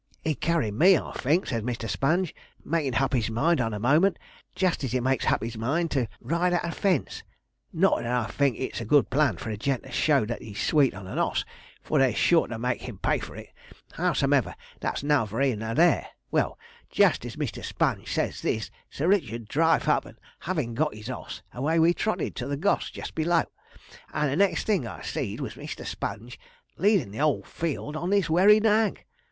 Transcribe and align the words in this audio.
"He'd 0.23 0.41
carry 0.41 0.71
me, 0.71 0.97
I 0.97 1.11
think," 1.11 1.45
said 1.45 1.63
Mr. 1.63 1.87
Sponge, 1.87 2.33
making 2.65 2.93
hup 2.93 3.13
his 3.13 3.29
mind 3.29 3.61
on 3.61 3.71
the 3.71 3.77
moment, 3.79 4.17
jist 4.55 4.83
as 4.83 4.93
he 4.93 4.99
makes 4.99 5.25
hup 5.25 5.43
his 5.43 5.59
mind 5.59 5.91
to 5.91 6.07
ride 6.19 6.53
at 6.53 6.65
a 6.65 6.71
fence 6.71 7.21
not 7.71 7.97
that 8.01 8.07
I 8.07 8.25
think 8.25 8.55
it's 8.57 8.81
a 8.81 8.83
good 8.85 9.11
plan 9.11 9.37
for 9.37 9.51
a 9.51 9.57
gent 9.57 9.83
to 9.83 9.91
show 9.91 10.25
that 10.25 10.41
he's 10.41 10.59
sweet 10.59 10.95
on 10.95 11.05
an 11.05 11.19
oss, 11.19 11.45
for 11.83 11.99
they're 11.99 12.15
sure 12.15 12.47
to 12.47 12.57
make 12.57 12.81
him 12.81 12.97
pay 12.97 13.19
for 13.19 13.35
it. 13.35 13.53
Howsomever, 13.91 14.55
that's 14.79 15.03
nouther 15.03 15.39
here 15.39 15.55
nor 15.55 15.75
there. 15.75 16.07
Well, 16.31 16.57
jist 16.89 17.23
as 17.23 17.35
Mr. 17.35 17.63
Sponge 17.63 18.11
said 18.11 18.33
this, 18.41 18.71
Sir 18.89 19.07
Richard 19.07 19.47
driv' 19.47 19.83
hup, 19.83 20.05
and 20.05 20.17
havin' 20.39 20.73
got 20.73 20.95
his 20.95 21.11
oss, 21.11 21.43
away 21.53 21.77
we 21.77 21.93
trotted 21.93 22.35
to 22.37 22.47
the 22.47 22.57
goss 22.57 22.89
jist 22.89 23.13
below, 23.13 23.43
and 24.11 24.31
the 24.31 24.35
next 24.35 24.63
thing 24.65 24.87
I 24.87 25.03
see'd 25.03 25.39
was 25.41 25.53
Mr. 25.53 25.85
Sponge 25.85 26.39
leadin' 26.75 27.11
the 27.11 27.21
'ole 27.21 27.43
field 27.43 27.95
on 27.95 28.09
this 28.09 28.31
werry 28.31 28.59
nag. 28.59 29.05